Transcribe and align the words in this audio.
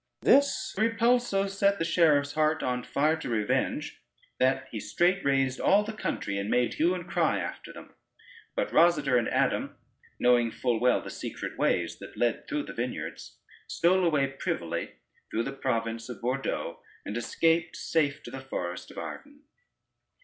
This 0.23 0.73
repulse 0.79 1.27
so 1.27 1.45
set 1.45 1.77
the 1.77 1.85
sheriff's 1.85 2.33
heart 2.33 2.63
on 2.63 2.81
fire 2.81 3.15
to 3.17 3.29
revenge, 3.29 4.01
that 4.39 4.67
he 4.71 4.79
straight 4.79 5.23
raised 5.23 5.59
all 5.59 5.83
the 5.83 5.93
country, 5.93 6.39
and 6.39 6.49
made 6.49 6.73
hue 6.73 6.95
and 6.95 7.07
cry 7.07 7.37
after 7.39 7.71
them. 7.71 7.93
But 8.55 8.71
Rosader 8.73 9.19
and 9.19 9.29
Adam, 9.29 9.77
knowing 10.19 10.49
full 10.49 10.79
well 10.79 11.01
the 11.03 11.11
secret 11.11 11.55
ways 11.55 11.99
that 11.99 12.17
led 12.17 12.47
through 12.47 12.63
the 12.63 12.73
vineyards, 12.73 13.37
stole 13.67 14.03
away 14.03 14.25
privily 14.25 14.93
through 15.29 15.43
the 15.43 15.51
province 15.53 16.09
of 16.09 16.19
Bordeaux, 16.21 16.81
and 17.05 17.15
escaped 17.15 17.75
safe 17.75 18.23
to 18.23 18.31
the 18.31 18.41
forest 18.41 18.89
of 18.89 18.97
Arden. 18.97 19.43